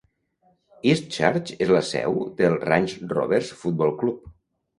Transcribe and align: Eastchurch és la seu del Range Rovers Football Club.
Eastchurch 0.93 1.51
és 1.65 1.73
la 1.73 1.81
seu 1.89 2.17
del 2.41 2.57
Range 2.65 3.11
Rovers 3.13 3.53
Football 3.61 3.95
Club. 4.03 4.27